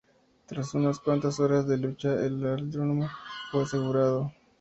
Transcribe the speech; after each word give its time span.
Tras 0.47 0.73
unas 0.73 0.97
cuantas 0.99 1.39
horas 1.39 1.67
de 1.67 1.77
lucha, 1.77 2.09
el 2.25 2.43
aeródromo 2.43 3.07
fue 3.51 3.61
asegurado. 3.61 4.31